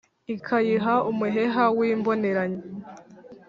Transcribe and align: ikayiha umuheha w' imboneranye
ikayiha 0.35 0.93
umuheha 1.11 1.63
w' 1.77 1.85
imboneranye 1.93 2.61